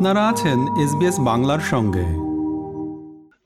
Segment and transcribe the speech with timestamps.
[0.00, 2.06] আপনারা আছেন এসবিএস বাংলার সঙ্গে।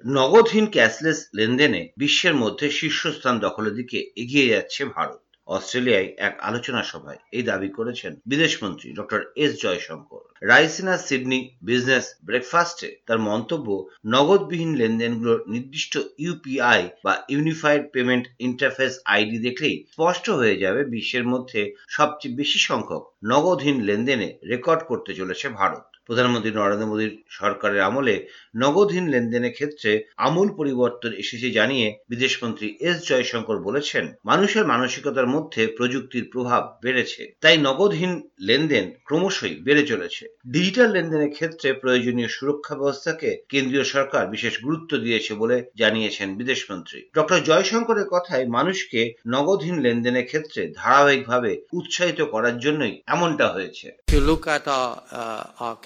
[0.05, 7.19] নগদহীন ক্যাশলেস লেনদেনে বিশ্বের মধ্যে শীর্ষস্থান দখলের দিকে এগিয়ে যাচ্ছে ভারত। অস্ট্রেলিয়ায় এক আলোচনা সভায়
[7.33, 10.21] এই দাবি করেছেন বিদেশমন্ত্রী doctor S Jaishankar.
[10.43, 19.39] Raisina Sydney business ব্রেকফাস্টে তার মন্তব্য, নগদবিহীন লেনদেনগুলোর নির্দিষ্ট ইউপিআই বা ইউনিফাইড পেমেন্ট ইন্টারফেস আইডি
[19.39, 25.94] দেখলেই স্পষ্ট হয়ে যাবে বিশ্বের মধ্যে সবচেয়ে বেশি সংখ্যক নগদহীন লেনদেনে রেকর্ড করতে চলেছে ভারত।
[26.07, 28.27] প্রধানমন্ত্রী নরেন্দ্র মোদীর সরকারের আমলে
[28.57, 36.25] নগদহীন লেনদেনের ক্ষেত্রে আমূল পরিবর্তন এসেছে জানিয়ে বিদেশমন্ত্রী এস জয়শঙ্কর বলেছেন, মানুষের মানসিকতার মধ্যে প্রযুক্তির
[36.33, 43.85] প্রভাব বেড়েছে, তাই নগদহীন লেনদেন ক্রমশই বেড়ে চলেছে। ডিজিটাল লেনদেনের ক্ষেত্রে প্রয়োজনীয় সুরক্ষা ব্যবস্থাকে কেন্দ্রীয়
[43.85, 51.53] সরকার বিশেষ গুরুত্ব দিয়েছে বলে জানিয়েছেন বিদেশমন্ত্রী। ডক্টর জয়শঙ্করের কথায় মানুষকে নগদহীন লেনদেনের ক্ষেত্রে ধারাবাহিকভাবে
[51.73, 53.87] উৎসাহিত করার জন্যই এমনটা হয়েছে।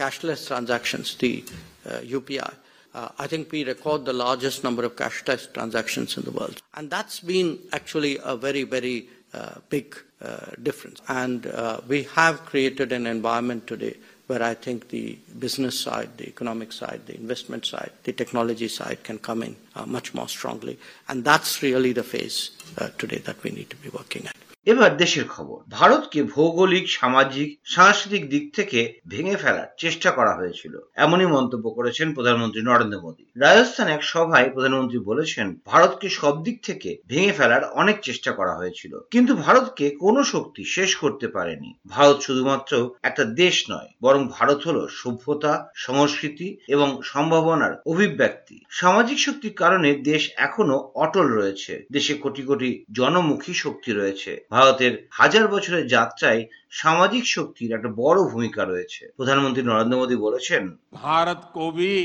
[0.08, 1.44] Uh, cashless transactions, the
[1.86, 2.54] uh, UPI,
[2.94, 6.62] uh, I think we record the largest number of cashless transactions in the world.
[6.74, 11.02] And that's been actually a very, very uh, big uh, difference.
[11.08, 13.96] And uh, we have created an environment today
[14.28, 19.04] where I think the business side, the economic side, the investment side, the technology side
[19.04, 20.78] can come in uh, much more strongly.
[21.08, 24.47] And that's really the phase uh, today that we need to be working at.
[24.68, 31.26] এবার দেশের খবর। ভারতকে ভৌগোলিক, সামাজিক, সাংস্কৃতিক দিক থেকে ভেঙে ফেলার চেষ্টা করা হয়েছিল। এমনই
[31.26, 37.32] মন্তব্য করেছেন প্রধানমন্ত্রী নরেন্দ্র মোদী। রাজস্থান এক সভায় প্রধানমন্ত্রী বলেছেন, ভারতকে সব দিক থেকে ভেঙে
[37.32, 43.24] ফেলার অনেক চেষ্টা করা হয়েছিল। কিন্তু ভারতকে কোনো শক্তি শেষ করতে পারেনি। ভারত শুধুমাত্র একটা
[43.24, 50.92] দেশ নয়, বরং ভারত হলো সভ্যতা, সংস্কৃতি এবং সম্ভাবনার অভিব্যক্তি। সামাজিক শক্তির কারণে দেশ এখনও
[50.94, 56.41] অটল রয়েছে। দেশে কোটি কোটি জনমুখী শক্তি রয়েছে। ভারতের হাজার বছরের যাত্রায়
[56.81, 60.63] সামাজিক শক্তির একটা বড় ভূমিকা রয়েছে প্রধানমন্ত্রী নরেন্দ্র মোদী বলেছেন
[61.03, 61.95] भारत को भी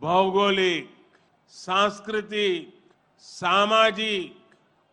[0.00, 0.84] भौगोलिक
[1.52, 2.58] सांस्कृतिक
[3.24, 4.26] सामाजिक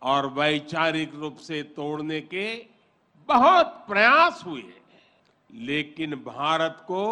[0.01, 2.47] और वैचारिक रूप से तोड़ने के
[3.29, 4.69] बहुत प्रयास हुए
[5.49, 7.05] लेकिन भारत को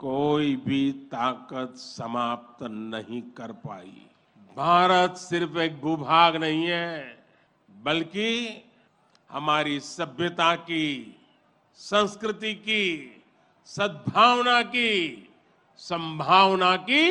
[0.00, 3.98] कोई भी ताकत समाप्त नहीं कर पाई
[4.56, 6.90] भारत सिर्फ एक भूभाग नहीं है
[7.68, 8.30] बल्कि
[9.34, 10.86] हमारी सभ्यता की
[11.78, 12.84] संस्कृति की
[13.68, 14.92] सद्भावना की
[15.82, 17.04] संभावना की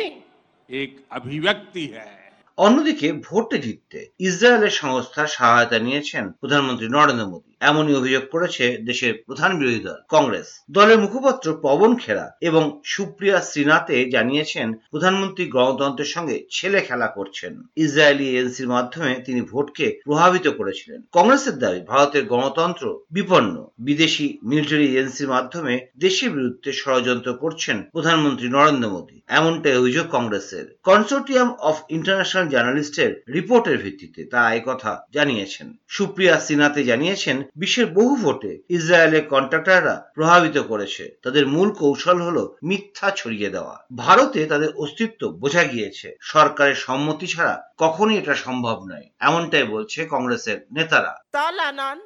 [0.69, 2.19] एक अभिव्यक्ति है
[2.57, 9.58] অন্যদিকে ভোটে জিততে ইসরায়েলের সংস্থার সহায়তা নিয়েছেন প্রধানমন্ত্রী নরেন্দ্র মোদী এমনই অভিযোগ করেছে দেশের প্রধান
[9.58, 16.80] বিরোধী দল, কংগ্রেস। দলের মুখপাত্র পবন খেরা এবং সুপ্রিয়া শ্রীনাথে জানিয়েছেন, প্রধানমন্ত্রী গণতন্ত্রের সঙ্গে ছেলে
[16.80, 24.38] খেলা করছেন। ইসরায়েলি এজেন্সির মাধ্যমে তিনি ভোটকে প্রভাবিত করেছিলেন। কংগ্রেসের দাবি, ভারতের গণতন্ত্র বিপন্ন। বিদেশি
[24.42, 31.76] মিলিটারি এজেন্সির মাধ্যমে দেশের বিরুদ্ধে ষড়যন্ত্র করছেন প্রধানমন্ত্রী নরেন্দ্র মোদী। এমনটাই অভিযোগ কংগ্রেসের। কনসোর্টিয়াম অফ
[31.88, 39.95] ইন্টারন্যাশনাল জার্নালিস্টের রিপোর্টের ভিত্তিতে তারা কথা জানিয়েছেন। সুপ্রিয়া সিনাতে জানিয়েছেন বিশ্বের বহু ভোটে ইসরায়েলের কন্ট্রাক্টররা
[40.15, 46.77] প্রভাবিত করেছে তাদের মূল কৌশল হলো মিথ্যা ছড়িয়ে দেওয়া ভারতে তাদের অস্তিত্ব বোঝা গিয়েছে সরকারের
[46.85, 51.97] সম্মতি ছাড়া কখনই এটা সম্ভব নয় এমনটাই বলছে কংগ্রেসের নেতারা ताल आनान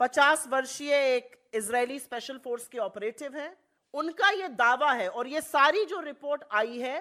[0.00, 3.52] पचास वर्षीय एक इजरायली स्पेशल फोर्स के ऑपरेटिव हैं
[3.94, 6.98] उनका ये दावा है और ये सारी जो रिपोर्ट आई है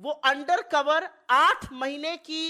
[0.00, 2.44] वो अंडर कवर आठ महीने की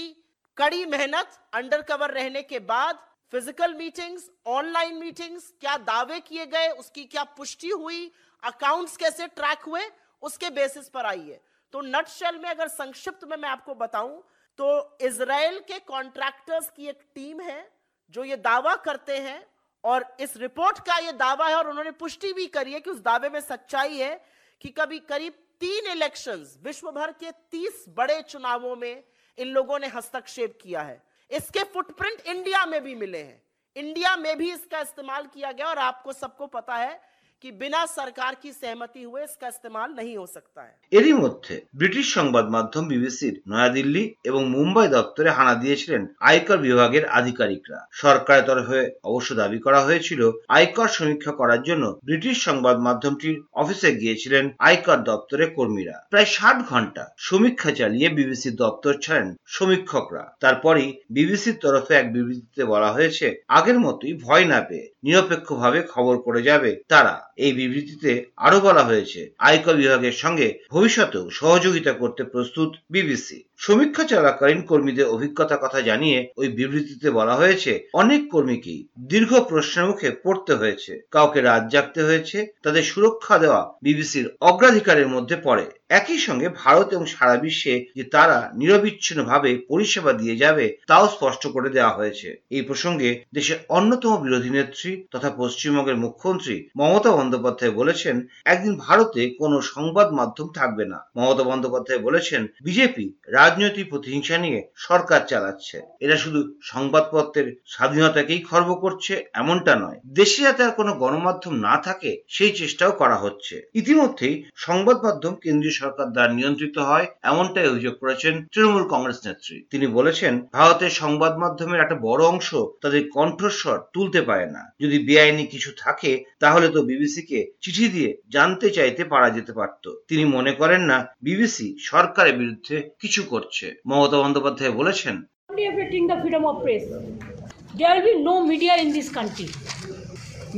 [0.57, 2.99] कड़ी मेहनत अंडर कवर रहने के बाद
[3.32, 8.10] फ़िज़िकल मीटिंग्स ऑनलाइन मीटिंग्स क्या दावे किए गए, उसकी क्या पुष्टि हुई
[8.42, 9.82] अकाउंट्स कैसे ट्रैक हुए,
[10.22, 11.40] उसके बेसिस पर आई है
[11.74, 14.22] तो नटशेल में अगर संक्षिप्त में मैं आपको बताऊँ
[14.58, 17.70] तो इसराइल के कॉन्ट्रैक्टर्स की एक टीम है,
[18.14, 19.44] जो ये दावा करते हैं,
[19.84, 23.00] और इस रिपोर्ट का ये दावा है, और उन्होंने पुष्टि भी करी है कि उस
[23.00, 24.20] दावे में सच्चाई है
[24.60, 29.02] कि कभी करीब तीन इलेक्शंस विश्व भर के तीस बड़े चुनावों में
[29.38, 33.42] इन लोगों ने हस्तक्षेप किया है। इसके फुटप्रिंट इंडिया में भी मिले हैं।
[33.76, 37.00] इंडिया में भी इसका इस्तेमाल किया गया और आपको सबको पता है
[37.43, 42.07] कि बिना सरकार की सहमति हुए इसका इस्तेमाल नहीं हो सकता है এরই মধ্যে ব্রিটিশ
[42.17, 49.29] সংবাদ মাধ্যম বিবিসির নয়াদিল্লি এবং মুম্বাই দপ্তরে হানা দিয়েছিলেন আয়কর বিভাগের আধিকারিকরা সরকারের তরফে অবশ্য
[49.35, 55.95] দাবি করা হয়েছিল আয়কর সমীক্ষা করার জন্য ব্রিটিশ সংবাদ মাধ্যমটির অফিসে গিয়েছিলেন আয়কর দপ্তরের কর্মীরা
[56.11, 62.89] প্রায় ষাট ঘন্টা সমীক্ষা চালিয়ে বিবিসির দপ্তর ছাড়েন সমীক্ষকরা তারপরই বিবিসির তরফে এক বিবৃতিতে বলা
[62.95, 68.82] হয়েছে আগের মতোই ভয় না পেয়ে নিরপেক্ষভাবে খবর করে যাবে। তারা এই বিবৃতিতে আরও বলা
[68.84, 76.28] হয়েছে, আয়কর বিভাগের সঙ্গে ভবিষ্যতেও সহযোগিতা করতে প্রস্তুত বিবিসি। সমীক্ষা চলাকালীন কর্মীদের অভিজ্ঞতার কথা জানিয়ে
[76.36, 82.46] ওই বিবৃতিতে বলা হয়েছে, অনেক কর্মীকেই দীর্ঘ প্রশ্নের মুখে পড়তে হয়েছে। কাউকে রাত জাগতে হয়েছে,
[82.62, 88.50] তাদের সুরক্ষা দেওয়া বিবিসির অগ্রাধিকারের মধ্যে পড়ে। একই সঙ্গে ভারত এবং সারা বিশ্বে যে তারা
[88.54, 95.06] নিরবিচ্ছিন্নভাবে পরিষেবা দিয়ে যাবে, তাও স্পষ্ট করে দেওয়া হয়েছে। এই প্রসঙ্গে দেশের অন্যতম বিরোধী নেত্রী
[95.10, 101.98] তথা পশ্চিমবঙ্গের মুখ্যমন্ত্রী মমতা বন্দ্যোপাধ্যায় বলেছেন, একদিন ভারতে কোনো সংবাদ মাধ্যম থাকবে না। মমতা বন্দ্যোপাধ্যায়
[101.98, 110.00] বলেছেন, বিজেপি রাজনৈতিক প্রতিহিংসা নিয়ে সরকার চালাচ্ছে। এরা শুধু সংবাদপত্রের স্বাধীনতাকেই খর্ব করছে, এমনটা নয়।
[110.06, 115.77] দেশে যাতে আর কোনো গণমাধ্যম না থাকে, সেই চেষ্টাও করা হচ্ছে। ইতিমধ্যেই সংবাদ মাধ্যম কেন্দ্রীয়
[115.80, 121.82] সরকার দ্বারা নিয়ন্ত্রিত হয় এমনটাই অভিযোগ করেছেন তৃণমূল কংগ্রেস নেত্রী। তিনি বলেছেন ভারতের সংবাদ মাধ্যমের
[121.84, 122.48] একটা বড় অংশ
[122.82, 128.66] তাদের কণ্ঠস্বর তুলতে পারে না। যদি বেআইনি কিছু থাকে তাহলে তো বিবিসিকে চিঠি দিয়ে জানতে
[128.76, 134.74] চাইতে পারা যেতে পারত। তিনি মনে করেন না বিবিসি সরকারের বিরুদ্ধে কিছু করছে। মমতা বন্দ্যোপাধ্যায়
[134.80, 135.16] বলেছেন.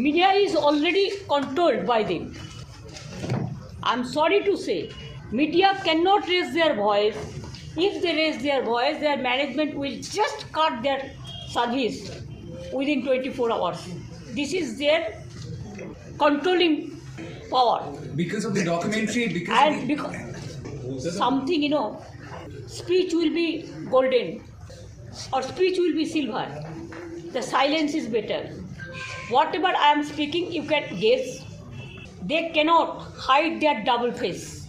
[0.07, 2.25] Media is already controlled by them.
[3.91, 4.79] I'm sorry to say,
[5.33, 7.17] media cannot raise their voice.
[7.77, 11.13] If they raise their voice, their management will just cut their
[11.49, 12.23] service
[12.73, 13.89] within 24 hours.
[14.35, 15.23] This is their
[16.19, 17.01] controlling
[17.51, 17.93] power.
[18.15, 22.03] because of the documentary because of and the, because oh, something you know
[22.67, 24.43] speech will be golden
[25.33, 26.47] or speech will be silver
[27.33, 28.41] the silence is better
[29.31, 31.45] whatever i am speaking you can guess
[32.23, 34.60] they cannot hide their double face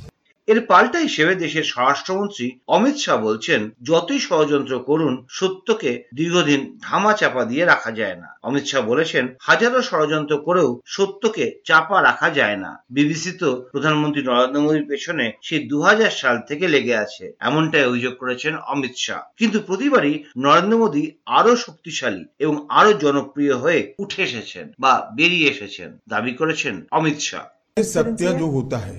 [0.48, 7.42] এর পাল্টা হিসেবে দেশের স্বরাষ্ট্রমন্ত্রী অমিত শাহ বলছেন যতই ষড়যন্ত্র করুন সত্যকে দীর্ঘদিন ধামা চাপা
[7.44, 12.70] দিয়ে রাখা যায় না অমিত শাহ বলেছেন হাজারো ষড়যন্ত্র করেও সত্যকে চাপা রাখা যায় না
[12.90, 15.78] বিবিসি তো প্রধানমন্ত্রী নরেন্দ্র মোদীর পেছনে সেই দু
[16.20, 21.04] সাল থেকে লেগে আছে এমনটাই অভিযোগ করেছেন অমিত শাহ কিন্তু প্রতিবারই নরেন্দ্র মোদী
[21.38, 27.44] আরো শক্তিশালী এবং আরো জনপ্রিয় হয়ে উঠে এসেছেন বা বেরিয়ে এসেছেন দাবি করেছেন অমিত শাহ
[27.76, 28.98] ये सत्य जो होता है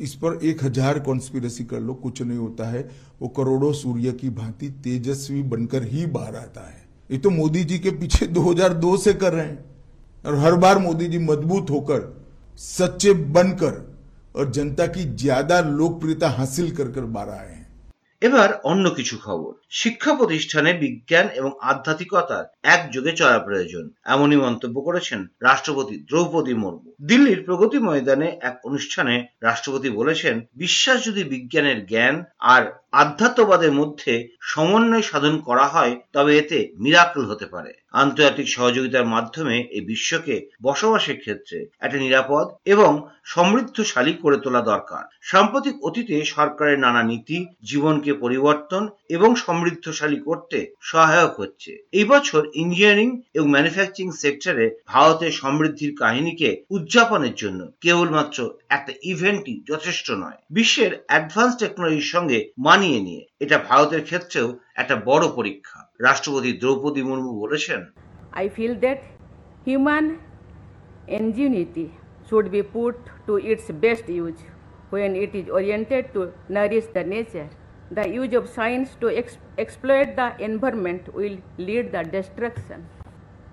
[0.00, 2.82] इस पर एक हजार कॉन्स्पिरसी कर लो कुछ नहीं होता है
[3.20, 7.78] वो करोड़ों सूर्य की भांति तेजस्वी बनकर ही बाहर आता है ये तो मोदी जी
[7.78, 9.64] के पीछे 2002 से कर रहे हैं
[10.24, 12.00] और हर बार मोदी जी मजबूत होकर
[12.60, 13.84] सच्चे बनकर
[14.36, 17.64] और जनता की ज्यादा लोकप्रियता हासिल कर कर बाहर आए हैं
[18.22, 25.27] এবার অন্য কিছু খবর শিক্ষা প্রতিষ্ঠানে বিজ্ঞান এবং আধ্যাত্মিকতার একযোগে চলা প্রয়োজন, এমনই মন্তব্য করেছেন
[25.41, 32.63] রাষ্ট্রপতি দ্রৌপদী মুর্মু। দিল্লির প্রগতি ময়দানে এক অনুষ্ঠানে রাষ্ট্রপতি বলেছেন, বিশ্বাস যদি বিজ্ঞানের জ্ঞান আর
[32.91, 39.81] আধ্যাত্মবাদের মধ্যে সমন্বয় সাধন করা হয়, তবে এতে মিরাকল হতে পারে। আন্তর্জাতিক সহযোগিতার মাধ্যমে এই
[39.81, 42.91] বিশ্বকে বসবাসের ক্ষেত্রে একটা নিরাপদ এবং
[43.23, 50.57] সমৃদ্ধশালী করে তোলা দরকার। সাম্প্রতিক অতীতে সরকারের নানা নীতি, জীবনকে পরিবর্তন এবং সমৃদ্ধশালী করতে
[50.91, 58.93] সহায়ক হচ্ছে। এই বছর ইঞ্জিনিয়ারিং এবং ম্যানুফ্যাকচারিং সেক্টরে ভারতের সমৃদ্ধির কাহিনীকে উদযাপনের জন্য কেবলমাত্র একটা
[59.03, 65.79] ইভেন্টই যথেষ্ট নয়। বিশ্বের অ্যাডভান্স টেকনোলজির সঙ্গে মানিয়ে নিয়ে এটা ভারতের ক্ষেত্রেও একটা বড় পরীক্ষা।
[66.07, 67.81] রাষ্ট্রপতি দ্রৌপদী মুর্মু বলেছেন
[68.39, 69.01] I feel that
[69.67, 70.05] human
[71.17, 71.87] ingenuity
[72.27, 72.95] should be put
[73.27, 74.41] to its best use
[74.93, 76.21] when it is oriented to
[76.55, 77.49] nourish the nature.
[77.93, 82.85] The use of science to ex- exploit the environment will lead the destruction.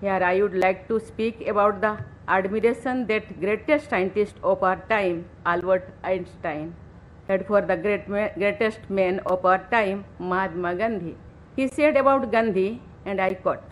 [0.01, 1.99] Here I would like to speak about the
[2.29, 6.77] admiration that greatest scientist of our time, Albert Einstein,
[7.27, 11.17] had for the great greatest man of our time, Mahatma Gandhi.
[11.57, 13.65] He said about Gandhi, and I quote,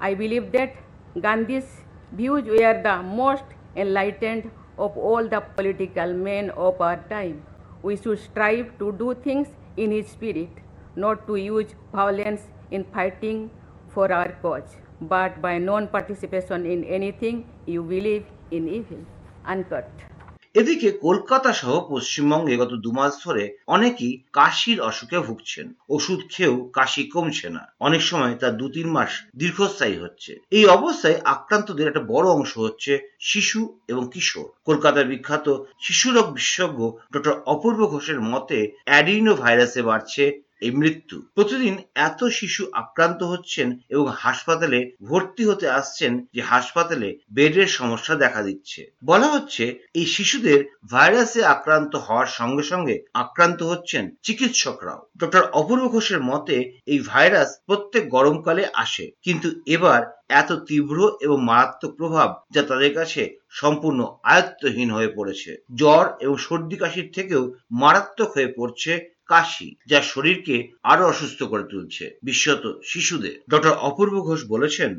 [0.00, 0.74] I believe that
[1.20, 1.68] Gandhi's
[2.12, 3.44] views were the most
[3.76, 7.42] enlightened of all the political men of our time.
[7.82, 10.50] We should strive to do things in his spirit,
[10.96, 13.50] not to use violence in fighting
[13.88, 18.98] for our cause, but by non participation in anything you believe in evil.
[19.44, 20.13] Unquote.
[20.54, 27.48] এদিকে কলকাতা সহ পশ্চিমবঙ্গে গত দুমাস ধরে অনেকেই কাশির অসুখে ভুগছেন। ওষুধ খেয়েও কাশি কমছে
[27.48, 32.52] না। অনেক সময় তা দু তিন মাস দীর্ঘস্থায়ী হচ্ছে। এই অবস্থায় আক্রান্তদের একটা বড় অংশ
[32.58, 35.46] হচ্ছে শিশু এবং কিশোর। কলকাতার বিখ্যাত
[35.80, 36.80] শিশুরোগ বিশেষজ্ঞ
[37.12, 40.24] ডক্টর অপূর্ব ঘোষের মতে অ্যাডিনো ভাইরাসে বাড়ছে
[40.62, 41.74] এই মৃত্যু। প্রতিদিন
[42.08, 48.80] এত শিশু আক্রান্ত হচ্ছেন এবং হাসপাতালে ভর্তি হতে আসছেন যে হাসপাতালে বেডের সমস্যা দেখা দিচ্ছে।
[49.04, 56.20] বলা হচ্ছে এই শিশুদের ভাইরাসে আক্রান্ত হওয়ার সঙ্গে সঙ্গে আক্রান্ত হচ্ছেন চিকিৎসকরাও। ডক্টর অপূর্ব ঘোষের
[56.22, 56.56] মতে
[56.86, 63.22] এই ভাইরাস প্রত্যেক গরমকালে আসে, কিন্তু এবার এত তীব্র এবং মারাত্মক প্রভাব যা তাদের কাছে
[63.50, 68.92] সম্পূর্ণ আয়ত্তহীন হয়ে পড়েছে। জ্বর এবং সর্দি কাশির থেকেও মারাত্মক হয়ে পড়ছে
[69.26, 74.90] কাশি, যা শরীরকে আরও অসুস্থ করে তুলছে, বিশেষত শিশুদের। ডক্টর অপূর্ব ঘোষ বলেছেন,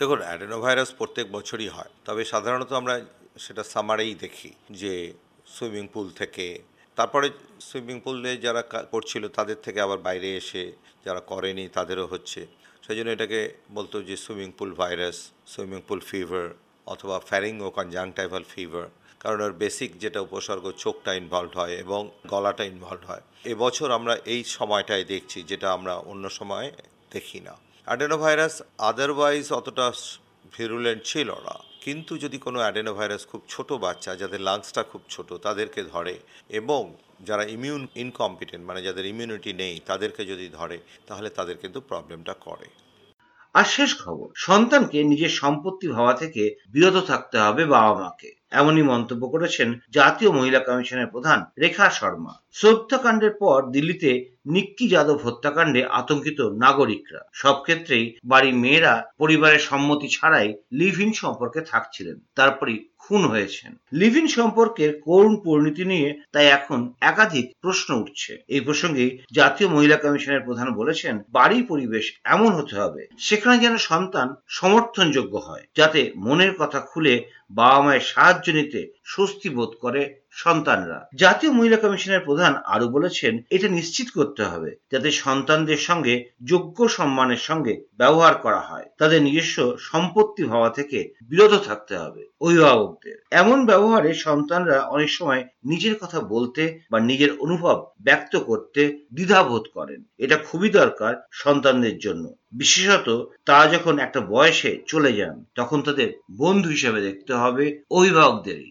[0.00, 2.94] দেখুন, অ্যাডেনোভাইরাস প্রত্যেক বছরই হয়, তবে সাধারণত আমরা
[3.38, 4.94] সেটা সামারেই দেখি যে
[5.46, 6.46] সুইমিং পুল থেকে,
[6.96, 7.26] তারপরে
[7.60, 10.72] সুইমিং পুলে যারা করছিল তাদের থেকে আবার বাইরে এসে
[11.06, 12.40] যারা করেনি তাদেরও হচ্ছে।
[12.90, 13.40] সেই জন্য এটাকে
[13.76, 15.18] বলতো যে swimming pool virus
[15.52, 16.46] swimming pool fever
[16.86, 18.86] অথবা ফ্যারিং ও কনজাংটাইভাল ফিভার
[19.22, 22.00] কারণ ওর বেসিক যেটা উপসর্গ চোখটা ইনভলভ হয় এবং
[22.32, 26.68] গলাটা ইনভলভ হয়। এবছর আমরা এই সময়টায় দেখছি যেটা আমরা অন্য সময়
[27.10, 27.54] দেখি না।
[27.86, 28.54] অ্যাডেনো ভাইরাস
[28.90, 29.86] আদারওয়াইজ অতটা
[30.56, 35.82] ভিরুলেন্ট ছিল না। কিন্তু যদি কোনো অ্যাডেনোভাইরাস খুব ছোট বাচ্চা, যাদের লাংসটা খুব ছোট, তাদেরকে
[35.84, 36.18] ধরে
[36.50, 42.34] এবং যারা ইমিউন ইনকম্পিটেন্ট মানে যাদের ইমিউনিটি নেই, তাদেরকে যদি ধরে, তাহলে তাদের কিন্তু প্রবলেমটা
[42.40, 42.68] করে।
[43.54, 49.22] আর শেষ খবর, সন্তানকে নিজের সম্পত্তি ভাবা থেকে বিরত থাকতে হবে বাবা মাকে এমনই মন্তব্য
[49.28, 54.10] করেছেন জাতীয় মহিলা কমিশনের প্রধান রেখা শর্মা। হত্যাকাণ্ডের পর দিল্লিতে
[54.46, 61.60] নিক্কি যাদব হত্যাকাণ্ডে আতঙ্কিত নাগরিকরা। সব ক্ষেত্রেই বাড়ির মেয়েরা পরিবারের সম্মতি ছাড়াই লিভ ইন সম্পর্কে
[61.62, 68.32] থাকছিলেন। তারপরই খুন হয়েছেন। লিভ ইন সম্পর্কের করুণ পরিণতি নিয়ে তাই এখন একাধিক প্রশ্ন উঠছে।
[68.48, 74.26] এই প্রসঙ্গে জাতীয় মহিলা কমিশনের প্রধান বলেছেন, বাড়ির পরিবেশ এমন হতে হবে, সেখানে যেন সন্তান
[74.58, 77.14] সমর্থনযোগ্য হয়, যাতে মনের কথা খুলে
[77.50, 80.02] বাবা মায়ের সাহায্য নিতে স্বস্তি বোধ করে
[80.40, 86.78] সন্তানরা। জাতীয় মহিলা কমিশনের প্রধান আরও বলেছেন, এটা নিশ্চিত করতে হবে যাতে সন্তানদের সঙ্গে যোগ্য
[86.88, 93.58] সম্মানের সঙ্গে ব্যবহার করা হয়। তাদের নিজস্ব সম্পত্তি ভাবা থেকে বিরত থাকতে হবে অভিভাবকদের। এমন
[93.66, 98.80] ব্যবহারে সন্তানরা অনেক সময় নিজের কথা বলতে বা নিজের অনুভব ব্যক্ত করতে
[99.14, 103.08] দ্বিধাবোধ করেন। এটা খুবই দরকার সন্তানদের জন্য। বিশেষত
[103.46, 108.70] তারা যখন একটা বয়সে চলে যান, তখন তাদের বন্ধু হিসেবে দেখতে হবে অভিভাবকদেরই।